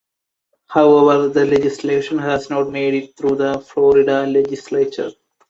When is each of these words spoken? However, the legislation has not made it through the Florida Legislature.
However, 0.67 1.27
the 1.27 1.45
legislation 1.45 2.17
has 2.17 2.49
not 2.49 2.71
made 2.71 2.95
it 2.95 3.15
through 3.15 3.35
the 3.35 3.59
Florida 3.59 4.25
Legislature. 4.25 5.11